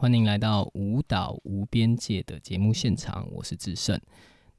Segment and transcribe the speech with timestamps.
[0.00, 4.00] 欢迎来到舞蹈无边界的节目现场，我是志胜。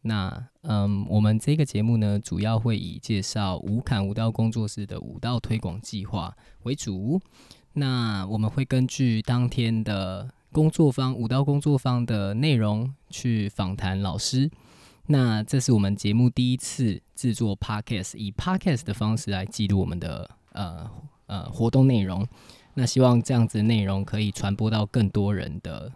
[0.02, 6.32] 那嗯，我们这个节目呢，主要会以介绍舞坎舞蹈工作室的舞蹈推广计划
[6.62, 7.20] 为主。
[7.74, 14.48] 那我们会根据当天的工作方、舞蹈工作方的内容去访谈老师。
[15.08, 20.88] 那这是我们节目第一次制作 podcast，以 podcast 的方式来记录我们的呃
[21.26, 22.28] 呃活动内容。
[22.74, 25.92] 那希望这样子内容可以传播到更多人的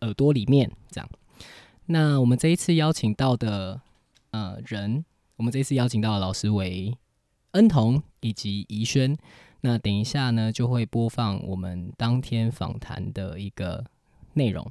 [0.00, 1.08] 耳朵里面，这样。
[1.86, 3.80] 那我们这一次邀请到的
[4.32, 5.04] 呃人，
[5.36, 6.96] 我们这一次邀请到的老师为
[7.52, 9.16] 恩彤以及怡轩。
[9.60, 13.84] 那等一下呢，就会播放我们当天访谈的一个
[14.34, 14.68] 内容。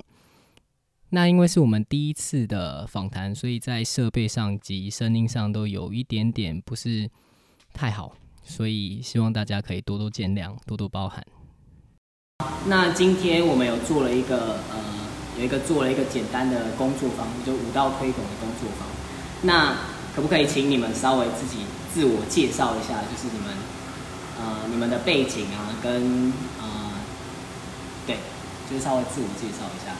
[1.09, 7.09] 那因为是我们第一次的访谈，所以在设备上及声音上都有一点点不是
[7.73, 11.25] 太好，所以希望大家可以多多见谅，多多包涵。
[12.67, 14.77] 那今天我们有做了一个呃，
[15.37, 18.87] 有一个做了一个简单的工作坊，就舞蹈推广的工作坊。
[19.41, 19.73] 那
[20.13, 23.55] 可不可以请你们稍微自己自我介绍一下，就是你们
[24.39, 26.91] 呃你们的背景啊，跟呃
[28.05, 28.17] 对，
[28.69, 29.95] 就是稍微自我介绍一下。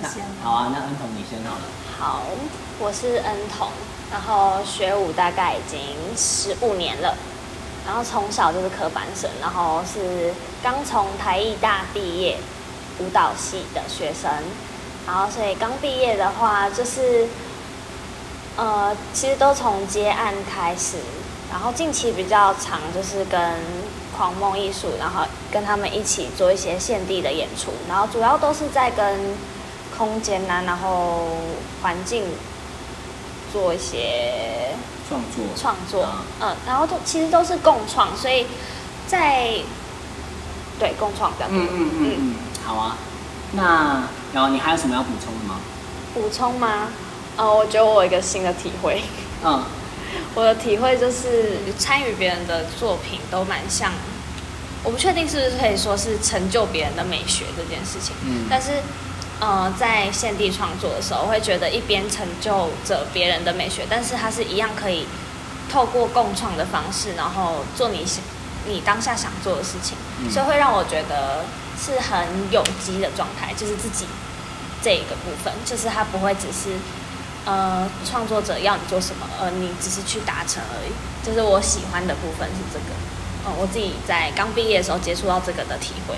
[0.00, 0.08] 那
[0.42, 1.62] 好啊，那恩彤你先好了。
[1.98, 2.22] 好，
[2.78, 3.68] 我是恩彤，
[4.12, 5.80] 然后学舞大概已经
[6.16, 7.16] 十五年了。
[7.86, 10.32] 然后从小就是科班生，然后是
[10.62, 12.38] 刚从台艺大毕业
[12.98, 14.30] 舞蹈系的学生，
[15.06, 17.26] 然后所以刚毕业的话就是，
[18.56, 20.96] 呃，其实都从接案开始，
[21.50, 23.40] 然后近期比较长就是跟
[24.16, 29.36] 狂梦艺术，然后跟他们一起做一些现地的演出，然后主要都是在跟
[29.98, 31.28] 空间呐、然后
[31.82, 32.24] 环境
[33.52, 34.72] 做一些
[35.14, 35.44] 创作。
[35.56, 38.46] 创作啊，嗯，然后都其实都是共创，所以
[39.06, 39.50] 在
[40.78, 41.56] 对共创比较多。
[41.56, 42.34] 嗯嗯嗯嗯，
[42.64, 42.96] 好啊。
[43.52, 45.60] 那然后你还有什么要补充的吗？
[46.12, 46.88] 补充吗？
[47.36, 49.02] 呃，我觉得我有一个新的体会，
[49.44, 49.62] 嗯，
[50.34, 53.92] 我的体会就是参与别人的作品都蛮像，
[54.82, 58.70] 我不确定是不是可以说是成就别人的美学这件事情，嗯但是。
[59.40, 65.06] 呃，在现地创作的时候，会觉得一边成就着别人的美学，但是它是一样可以
[65.70, 68.22] 透过共创的方式，然后做你想
[68.66, 71.44] 你当下想做的事情，嗯所以会让我觉得
[71.78, 74.06] 是很有机的状态，就是自己
[74.82, 76.78] 这一个部分，就是它不会只是
[77.44, 80.92] 呃创作者要你做什么，而你只是去达成而已。
[81.26, 82.94] 就是我喜欢的部分是这个，
[83.46, 86.14] 嗯，我自己在刚毕业的时候接触到这个的体会。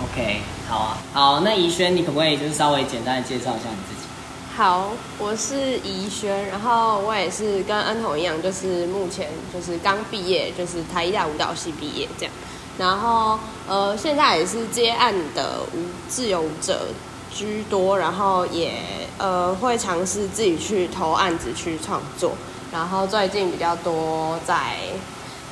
[0.00, 4.06] OK，好啊，好，那怡轩，你可不可以就是稍微简单的介绍一下你自己？
[4.54, 12.34] 好，我是怡轩，然后我也是跟恩彤一样，就是目前就是刚毕业，就是台艺大舞蹈系毕业这样。
[12.76, 16.88] 然后呃，现在也是接案的舞自由舞者
[17.32, 18.72] 居多，然后也
[19.16, 22.32] 呃会尝试自己去投案子去创作。
[22.70, 24.54] 然后最近比较多在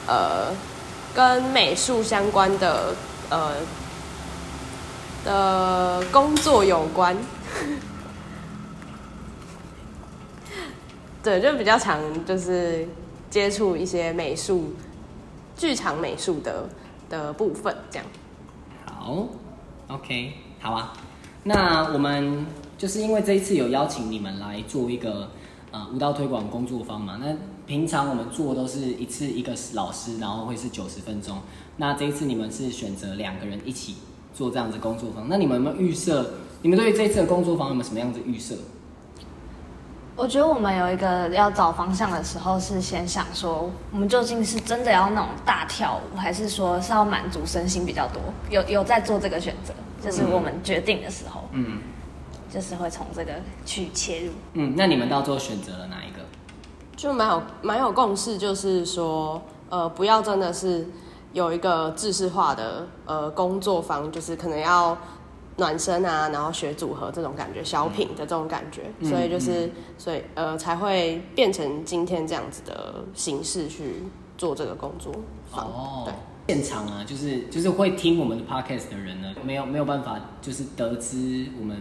[0.06, 0.52] 呃
[1.16, 2.94] 跟美术相关的
[3.30, 3.54] 呃
[5.24, 7.16] 的工作有关。
[11.24, 12.86] 对，就比较常就是
[13.30, 14.74] 接触一些美术、
[15.56, 16.68] 剧场美术的
[17.08, 18.06] 的部分，这样。
[18.84, 19.26] 好
[19.88, 20.92] ，OK，好啊。
[21.44, 22.44] 那我们
[22.76, 25.30] 就是因为这一次有邀请你们来做一个
[25.72, 27.34] 呃舞蹈推广工作坊嘛，那
[27.66, 31.38] 平常我们做都是一次一个老师，然后会是九十分钟。
[31.76, 33.96] 那这一次你们是选择两个人一起
[34.32, 36.30] 做这样子工作坊，那你们有没有预设？
[36.62, 38.54] 你们对于这一次的工作坊有没有什么样子预设？
[40.14, 48.22] 我觉得我们有一个要找方向的时候，是先想说，我们究竟是真的要那种大跳舞，还是说是要满足身心比较多？
[48.48, 51.80] 有有在做这个选择，就是我们决定的时候，嗯
[52.48, 53.32] 就是会从这个
[53.66, 54.32] 去切入。
[54.54, 56.15] 嗯，那你们到最后选择了哪一个？
[56.96, 60.86] 就蛮有蛮有共识，就是说，呃，不要真的是
[61.32, 64.96] 有一个制式化的呃工作坊，就是可能要
[65.58, 74.02] 暖身啊，然后学组合这种感觉，小品的这种感觉，嗯所以就是所以呃才会变成今天这样子的形式去
[74.38, 75.12] 做这个工作
[75.50, 75.66] 坊。
[75.66, 76.02] 哦。
[76.06, 76.14] 对，
[76.54, 81.78] 现场啊，就是就是会听我们的 podcast 的人呢，没有没有办法就是得知我们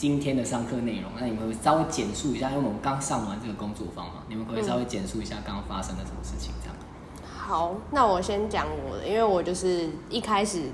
[0.00, 1.10] 今天的上课内容。
[1.20, 6.54] 那你们稍微简述一下，因为我们刚上完这个工作坊嘛，你们可以稍微简述一下刚刚发生了什么事情？
[6.62, 6.76] 这样。
[7.30, 10.70] 好，那我先讲我的，因为我就是一开始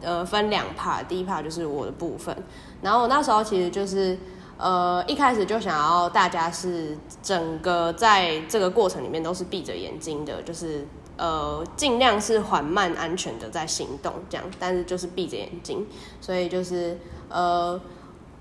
[0.00, 2.36] 呃分两 part，第一 part 就是我的部分，
[2.80, 4.16] 然后我那时候其实就是
[4.56, 10.86] 呃一开始就想要大家是整个在这个过程里面都是闭着眼睛的，就是
[11.16, 15.84] 呃尽量是缓慢安全的在行动这样，但是就是闭着眼睛，
[16.20, 16.96] 所以就是
[17.28, 17.80] 呃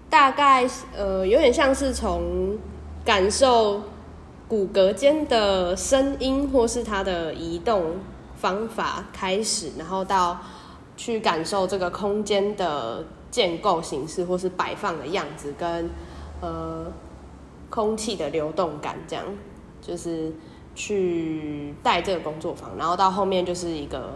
[0.09, 2.57] 大概呃有点像是从
[3.03, 3.81] 感受
[4.47, 7.95] 骨骼间的声音或是它的移动
[8.35, 10.39] 方法开始，然后到
[10.95, 15.89] 去感受这个空间的建构形式或是摆放的样子跟
[16.41, 16.85] 呃
[17.69, 19.25] 空气的流动感，这样
[19.81, 20.31] 就是
[20.73, 24.13] 去带这个工作坊，然后到后面就是一个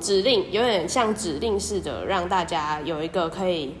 [0.00, 3.74] 指令，有点像指令式的，让大家有一个可以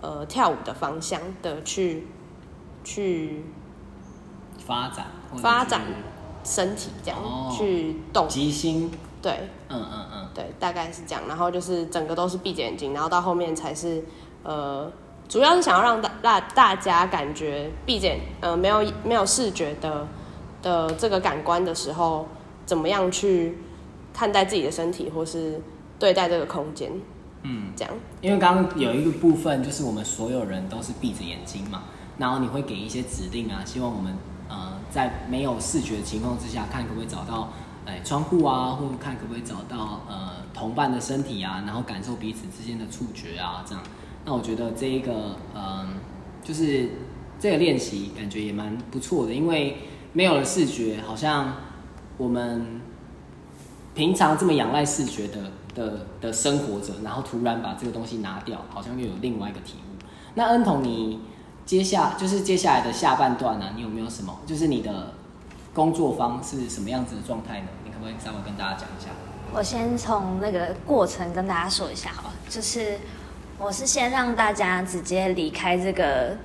[0.00, 2.06] 呃跳舞的方向的去
[2.84, 3.44] 去
[4.66, 5.06] 发展
[5.36, 5.82] 发展
[6.44, 8.90] 身体这样、哦去动，即兴，
[9.20, 9.48] 对。
[9.70, 11.22] 嗯嗯嗯，对，大概是这样。
[11.28, 14.02] 然后就是整个都是闭着眼睛，然后到后面才是
[14.42, 14.90] 呃，
[15.28, 20.06] 主要是想要让大大大家感觉闭着眼呃没有没有视觉的
[20.62, 22.26] 的这个感官的时候，
[22.64, 23.58] 怎么样去
[24.14, 25.60] 看待自己的身体，或是
[25.98, 26.90] 对待这个空间，
[27.42, 27.94] 嗯，这样。
[28.20, 31.84] 因为刚刚有一个部分就是我们所有人都是闭着眼睛嘛，
[32.18, 34.14] 然后你会给一些指令啊，希望我们
[34.48, 37.52] 呃在没有视觉的情况之下，看可不可以找到
[37.86, 43.82] 哎窗户啊，或者看可不可以找到呃同伴的身体啊，然后感受彼此之间的触觉啊，这样。
[44.24, 45.94] 那我觉得这一个嗯、
[46.42, 46.90] 就是
[47.38, 49.78] 这个练习感觉也蛮不错的，因为
[50.12, 51.54] 没有了视觉，好像
[52.16, 52.80] 我们
[53.94, 60.02] 平常这么仰赖视觉的的的生活着，然后突然把这个东西拿掉，好像又有另外一个体悟。
[60.34, 61.20] 那恩彤，你
[61.64, 64.36] 接下就是接下来的下半段呢、啊你有没有什么？
[64.44, 65.14] 就是你的
[65.72, 67.68] 工作方是什么样子的状态呢？
[67.84, 69.10] 你可不可以稍微跟大家讲一下？
[69.54, 72.98] 我先从那个过程跟大家说一下好了，就是
[73.58, 76.36] 我是先让大家直接离开这个，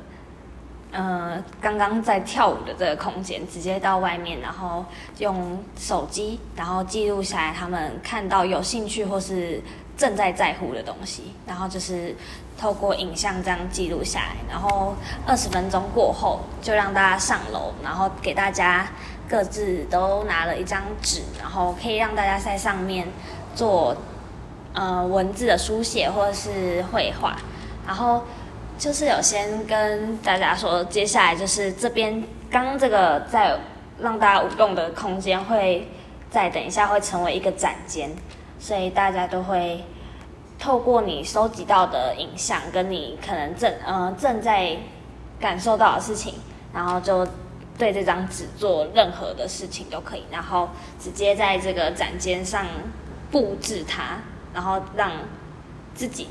[0.94, 4.86] 呃，刚刚在跳舞的这个空间，直接到外面，然后
[5.18, 9.60] 用手机，然后记录下来他们看到有兴趣或是
[9.98, 12.16] 正在在乎的东西，然后就是
[12.60, 14.94] 透过影像这样记录下来，然后
[15.26, 18.88] 二十分钟过后就让大家上楼，然后给大家
[19.28, 23.08] 各自都拿了一张纸，然后可以让大家在上面
[23.56, 23.98] 做
[24.74, 27.36] 呃文字的书写或者是绘画，
[27.88, 28.22] 然后
[28.84, 32.22] 就是有先跟大家说，接下来就是这边
[32.52, 33.58] 刚这个在
[33.98, 35.88] 让大家舞动的空间会
[36.30, 38.12] 再等一下会成为一个展间，
[38.60, 39.82] 所以大家都会
[40.60, 44.76] 透过你收集到的影像，跟你可能正呃正在
[45.40, 46.34] 感受到的事情，
[46.74, 47.26] 然后就
[47.78, 50.68] 对这张纸做任何的事情都可以，然后
[51.00, 52.66] 直接在这个展间上
[53.32, 54.18] 布置它，
[54.54, 55.10] 然后让
[55.96, 56.28] 自己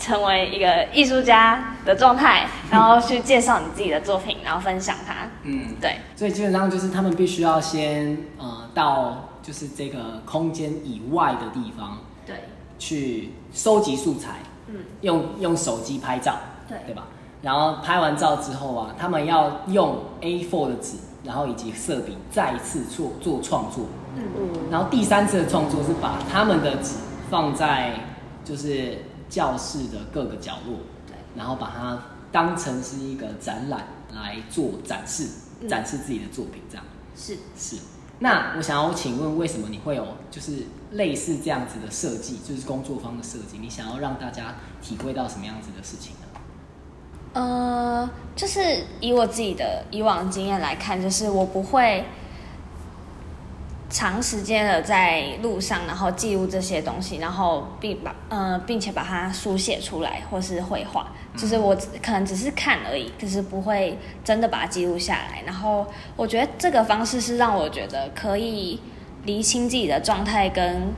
[0.00, 5.28] 成为一个艺术家的状态，然后去介绍你自己的作品，然后分享它。
[5.44, 12.36] 嗯，对，所以基本上就是他们必须要先呃到就是这个空间以外的地方对，
[12.78, 14.30] 去收集素材，
[14.68, 16.34] 嗯，用用手机拍照，
[16.66, 16.78] 对。
[16.86, 17.04] 对吧？
[17.42, 26.96] 然后拍完照之后啊，他们要用 A4 的纸，然后以及色笔再一次做做创作，嗯，嗯，然后第三次的创作是把他们的纸
[27.30, 27.94] 放在
[28.44, 28.98] 就是
[29.30, 35.28] 教室的各个角落，对，然后把它当成是一个展览来做展示，
[35.60, 36.84] 嗯展示自己的作品，这样
[37.16, 37.38] 是。
[37.56, 37.76] 是。
[38.18, 43.56] 那我想要请问，为什么你会有就是类似这样子的设计，就是工作方的设计？
[43.58, 46.26] 你想要让大家体会到什么样子的事情呢？
[47.32, 48.60] 呃，就是
[49.00, 52.04] 以我自己的以往经验来看，就是我不会
[53.90, 65.42] 长时间的在路上，然后记录这些东西，然后并把呃，并且把它书写出来或是绘画，就是我可能只是看而已，可是不会真的把它记录下来。
[65.44, 65.84] 然后
[66.16, 68.80] 我觉得这个方式是让我觉得可以
[69.24, 70.94] 厘清自己的状态跟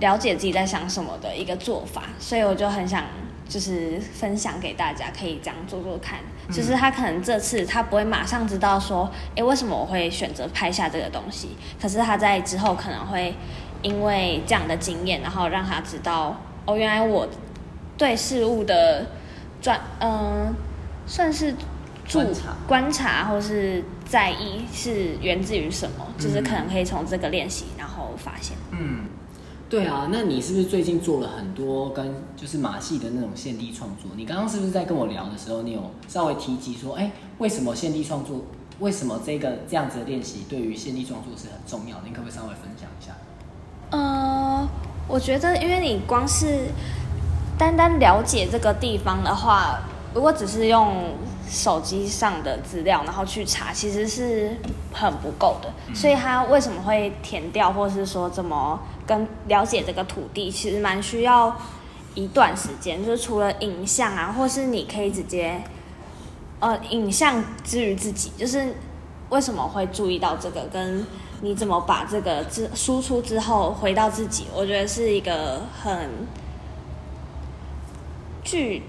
[0.00, 3.04] 了解自己在想什么的一个做法，所以我就很想
[3.46, 6.18] 就是分享给大家，可以这样做做看。
[6.50, 11.56] 就是他可能这次他不会马上知道说，诶，为什么我会选择拍下这个东西？
[11.80, 13.34] 可是他在之后可能会
[13.82, 16.36] 因为这样的经验，然后让他知道，
[16.66, 17.28] 哦，原来我
[17.96, 19.06] 对事物的
[19.60, 20.54] 专，嗯、
[21.06, 21.54] 算是
[22.06, 28.56] 注观察观察或是在意是源自于什么，就是可能可以从这个练习，然后发现。
[28.70, 29.06] 嗯，
[29.74, 34.08] 对啊，那你是不是最近做了很多跟就是马戏的那种献地创作？
[34.16, 38.42] 你刚刚是不是在跟我聊的时候，你有稍微提及说，哎、为什么献地创作？
[38.78, 42.02] 为什么这个这样子的练习对于献地创作是很重要的？
[42.06, 43.16] 你可不可以稍微分享一下？
[43.90, 44.68] 呃，
[45.08, 46.68] 我觉得，因为你光是
[47.58, 49.80] 单单了解这个地方的话，
[50.14, 51.16] 如果只是用
[51.54, 54.56] 手机上的资料，然后去查，其实是
[54.92, 55.72] 很不够的。
[55.94, 61.56] 所以他为什么会填掉，或是说怎么跟了解这个土地，其实蛮需要
[62.14, 63.02] 一段时间。
[63.04, 65.62] 就是除了影像啊，或是你可以直接，
[66.58, 68.74] 呃，影像之于自己，就是
[69.30, 71.06] 为什么会注意到这个，跟
[71.40, 76.10] 你怎么把这个之输出之后回到自己，我觉得是一个很
[78.42, 78.82] 具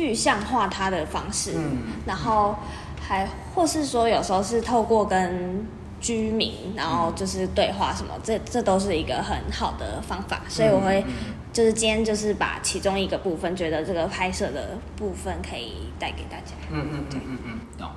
[0.00, 1.52] 具象化它的方式。
[1.56, 2.56] 嗯然后
[2.98, 5.66] 还或是说有时候是透过跟
[6.00, 10.40] 居民，然后就是对话什么，这这都是一个很好的方法。
[10.48, 11.04] 所以我会
[11.52, 16.52] 就是今天就是把其中一个部分，觉得这个拍摄的部分可以带给大家。
[16.70, 17.90] 嗯嗯嗯嗯嗯，懂。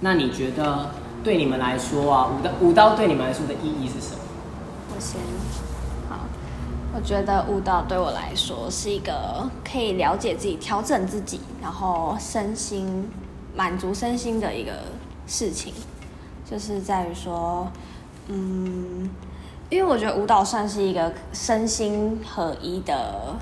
[0.00, 0.90] 那你觉得
[1.24, 4.20] 对你们来说啊，舞蹈舞蹈对你们来说的意义是什么？
[4.94, 5.65] 我先好，
[6.96, 13.06] 我觉得舞蹈对我来说是一个可以了解自己、调整自己，然后身心
[13.54, 14.72] 满足身心的一个
[15.26, 15.74] 事情，
[16.50, 17.70] 就是在于说，
[18.28, 19.10] 嗯，
[19.68, 23.36] 因为我觉得舞蹈算是一个身心合一的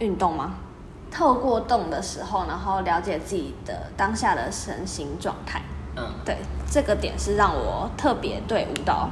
[0.00, 0.56] 运动嘛？
[1.10, 5.62] 透过动的时候，然后了解自己的当下的身心状态。
[5.96, 6.36] 嗯对，
[6.70, 9.08] 这个点是让我特别对舞蹈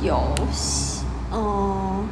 [0.00, 0.16] 有，
[1.32, 2.06] 嗯，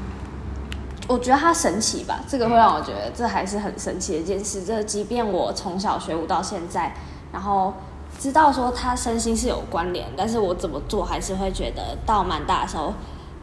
[1.09, 4.65] 我觉得它神奇吧，这个会让我觉得这还是很神奇的一件事。
[4.65, 6.95] 这即便我从小学舞到现在，
[7.33, 7.75] 然后
[8.19, 12.95] 知道说它身心是有关联，但是我怎么做还是会觉得到蛮大的时候，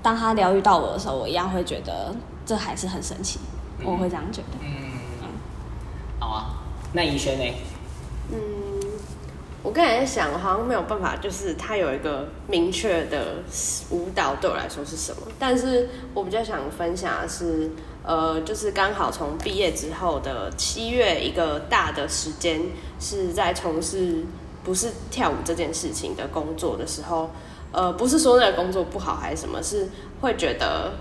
[0.02, 2.16] 当它疗愈到我的时候，我一样会觉得
[2.46, 3.40] 这还是很神奇，
[3.84, 4.58] 我会这样觉得。
[4.62, 5.30] 嗯，
[6.20, 6.46] 好啊。
[6.94, 7.54] 那怡轩呢？
[8.32, 8.38] 嗯，
[9.68, 13.44] 我刚才在想，好像没有办法，就是它有一个明确的
[13.90, 17.70] 舞蹈对我来说是什么，但是我比较想分享的是，
[18.02, 22.62] 呃，就是刚好从毕业之后的七月，一个大的时间
[22.98, 24.24] 是在从事
[24.64, 27.30] 不是跳舞这件事情的工作的时候，
[27.74, 29.90] 呃，不是说那个工作不好还是什么，是
[30.22, 30.94] 会觉得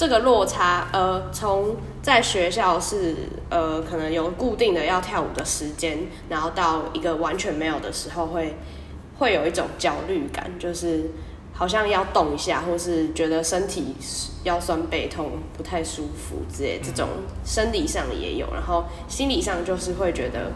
[0.00, 3.14] 这个落差，呃，从在学校是
[3.50, 5.98] 呃可能有固定的要跳舞的时间，
[6.30, 8.56] 然后到一个完全没有的时候会，
[9.18, 11.10] 会有一种焦虑感，就是
[11.52, 13.94] 好像要动一下，或是觉得身体
[14.44, 17.06] 腰酸背痛不太舒服之类，这种
[17.44, 20.50] 生理上也有，然后心理上就是会觉得。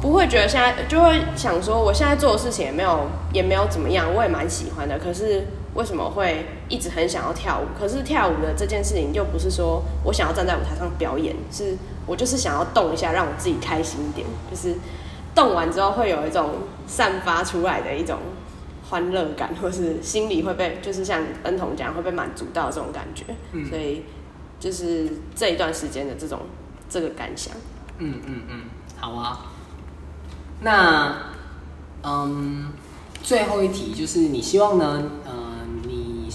[0.00, 4.98] 不会觉得现在就会想说，我现在做的事情也没有也没有怎么样，我也蛮喜欢的。
[4.98, 7.64] 可是为什么会一直很想要跳舞？
[7.78, 11.76] 可是跳舞的这件事情又不是说我想要站在舞台上表演，是
[12.06, 14.26] 我就是想要动一下，让我自己开心一点。
[14.50, 14.74] 就是
[15.34, 16.50] 动完之后会有一种
[16.86, 18.18] 散发出来的一种
[18.90, 23.24] 欢乐感，或是心里会被就是像恩彤讲会被满足到这种感觉。
[23.52, 24.04] 嗯所以
[24.60, 26.40] 就是这一段时间的这种
[26.88, 27.56] 这个感想。
[27.98, 28.60] 嗯嗯嗯，
[28.98, 29.46] 好啊。
[30.60, 31.16] 那
[32.04, 32.72] 嗯，
[33.22, 35.02] 最后一题就是你希望呢？
[35.24, 35.41] 呃，你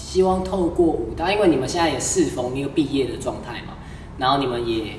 [0.08, 3.74] 希望透过舞蹈，因为你们现在也适逢一个毕业的状态嘛，
[4.16, 4.94] 然后你们也，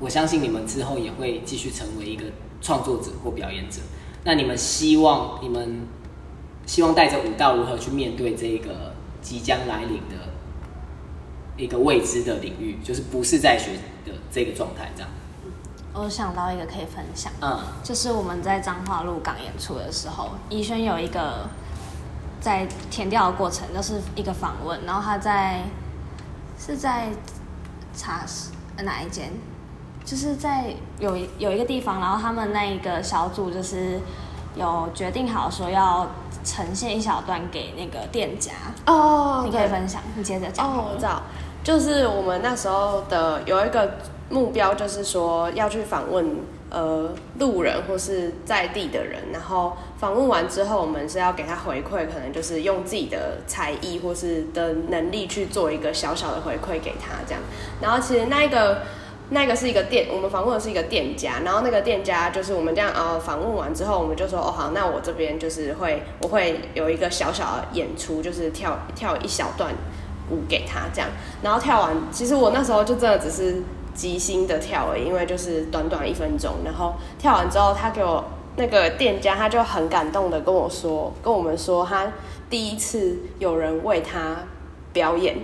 [0.00, 2.24] 我相信你们之后也会继续成为一个
[2.62, 3.82] 创作者或表演者。
[4.24, 5.86] 那你们希望你们
[6.64, 10.32] 希望带着舞蹈如何去面对这个即将来临的
[11.58, 13.72] 一个未知的领域，就是不是在学
[14.06, 15.10] 的这个状态这样。
[15.92, 21.50] 我想到一个可以分享，嗯就是我们在彰化鹿港演出的时候，怡轩有一个
[22.46, 25.62] 在填掉的过程，就是一个访问，然后他在
[26.56, 27.08] 是在
[27.92, 29.32] 茶室呃哪一间，
[30.04, 33.98] 就是在有一有一个地方，然后他们那一个小组就是
[34.54, 36.06] 有决定好说要
[36.44, 38.52] 呈现一小段给那个店家，
[38.86, 40.64] 哦你可以分享，你接着讲。
[40.64, 41.22] 哦，我知道，
[41.64, 43.98] 就是我们那时候的有一个
[44.30, 46.24] 目标，就是说要去访问
[46.76, 57.42] 呃路人或是在地的人，然后访问完之后，我们是要给他回馈，可能就是用自己的才艺或是的能力去做一个小小的回馈给他这样。
[57.80, 58.82] 然后其实那一个。
[59.28, 69.74] 那个是一个店，我们访问的是一个店家，然后那个店家就是我们这样呃访问完之后，我们就说哦好，那我这边就是会我会有一个小小的演出，就是跳跳一小段
[70.30, 71.10] 舞给他这样，
[71.42, 73.60] 然后跳完，其实我那时候就真的只是
[73.96, 78.22] 即兴的跳，因为就是短短一分钟，然后跳完之后，他给我
[78.56, 82.12] 那个店家他就很感动的跟我说，跟我们说他
[82.48, 84.36] 第一次有人为他
[84.92, 85.36] 表演。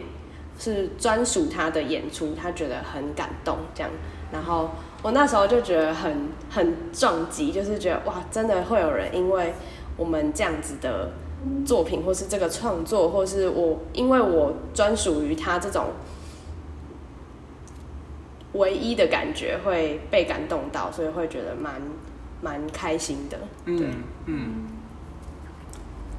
[0.58, 3.90] 是专属他的演出，他觉得很感动，这样。
[4.30, 4.70] 然后
[5.02, 9.54] 我那时候就觉得很很撞击，就是觉得哇，真的会有人因为
[9.96, 11.10] 我们这样子的
[11.66, 15.86] 作品，或是这个创作，或是我因为我专属于他这种
[18.54, 21.80] 唯一的感觉会被感动到，所以会觉得蛮
[22.40, 23.38] 蛮开心的。
[23.64, 23.94] 对，嗯
[24.26, 24.66] 嗯。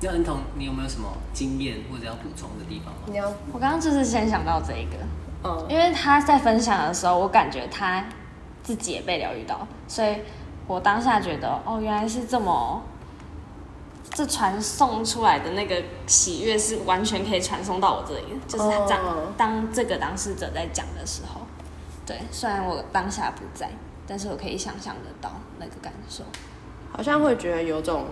[0.05, 2.99] 那恩彤，你有没有什么经验或者要补充的地方吗？
[3.05, 4.97] 你要我刚刚就是先想到这一个，
[5.45, 8.03] 嗯因为他在分享的时候，我感觉他
[8.61, 10.17] 自己也被疗愈到，所以
[10.67, 12.83] 我当下觉得，哦，原来是这么，
[14.11, 21.39] 这传送出来的那个喜悦是完全可以传送到我这里的，就是他当、哦当这个当事者在讲的时候，
[22.05, 23.69] 对，虽然我当下不在，
[24.05, 26.23] 但是我可以想象得到那个感受。
[26.91, 28.05] 好像会觉得有种，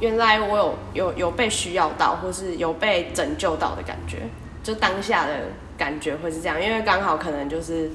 [0.00, 4.22] 原来我有有有被需要到，或是有被拯救到的感觉，
[4.62, 5.32] 就当下的
[5.78, 7.90] 感觉会是这样，因为刚好可能就是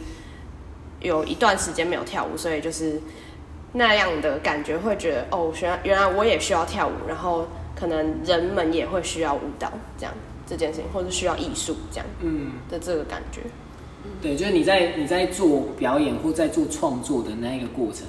[0.99, 3.01] 有一段时间没有跳舞，所以就是
[3.73, 10.13] 那样的感觉，会觉得哦，原来原来我也需要跳舞，然后可能人们也会需要舞蹈这样
[10.47, 13.41] 这件事情，或者需要艺术这样嗯，的这个感觉。
[14.21, 18.05] 对，就是你在你在做表演或在做创作的那一个过程，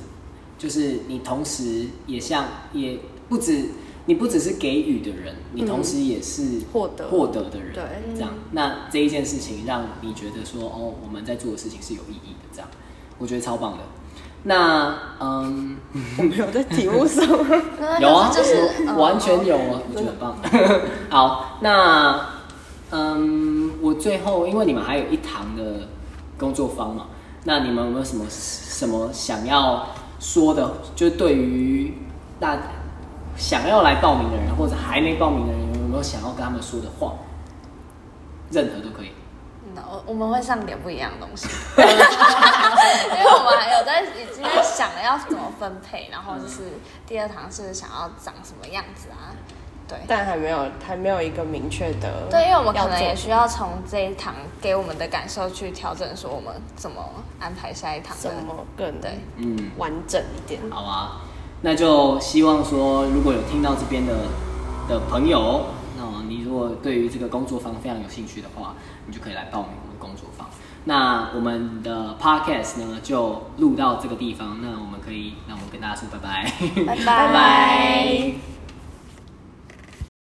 [0.59, 3.67] 就是你同时也像也不止
[4.07, 7.83] 你不只是给予的人，你同时也是获得获得的人，对
[8.15, 8.31] 这样。
[8.53, 12.69] 那这一件事情让你觉得说，哦，我们在做的事情是有意义的，这样，
[13.19, 13.79] 我觉得超棒的。
[14.43, 15.77] 那嗯，
[16.19, 17.25] 我没有在题目上，
[18.01, 20.35] 有啊， 就是完全有啊，我觉得很棒。
[21.11, 22.27] 好，那
[22.91, 23.50] 嗯，
[23.81, 25.89] 我最后因为你们还有一堂的
[26.39, 27.07] 工作坊嘛，
[27.45, 29.87] 那你们有没有什么什么想要
[30.19, 30.71] 说的？
[30.95, 31.95] 就对于
[32.39, 32.59] 大
[33.37, 37.15] 想要来报名的人，或者还没报名的人，有没有想要跟他们说的话？
[38.51, 39.13] 任何都可以。
[39.73, 41.47] 那我我们会上点不一样的东西，
[41.77, 46.63] 因为我们还有在已经在想要怎么分配，然后就是
[47.07, 49.31] 第二堂是想要长什么样子啊？
[49.91, 52.29] 对但还没有还没有一个明确的。
[52.31, 57.05] 对，因为我们可能也需要从这一堂给我们的感受去调整，说我们怎么
[57.41, 60.61] 安排下一堂的怎么更对嗯，完整一点。
[60.71, 61.23] 好啊，
[61.63, 64.15] 那就希望说，如果有听到这边的
[64.89, 65.67] 的朋友，
[65.99, 68.75] 那你如果对于这个工作坊非常有兴趣的话，
[69.07, 70.49] 你就可以来报名我们的工作坊。
[70.85, 74.59] 那我们的 podcast 呢，就录到这个地方。
[74.63, 76.51] 那我们可以，那我们跟大家说拜拜，
[76.87, 78.60] 拜拜 拜拜。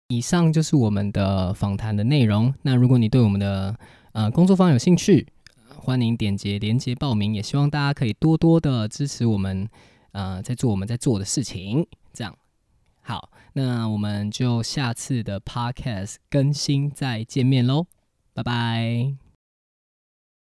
[0.07, 2.53] 以上就是我们的访谈的内容。
[2.61, 3.77] 那如果你对我们的
[4.13, 5.27] 呃工作方有兴趣，
[5.75, 7.35] 欢迎点击连接报名。
[7.35, 9.67] 也希望大家可以多多的支持我们，
[10.13, 11.85] 呃，在做我们在做的事情。
[12.13, 12.35] 这样
[13.01, 17.85] 好，那我们就下次的 podcast 更新再见面喽，
[18.33, 19.26] 拜拜。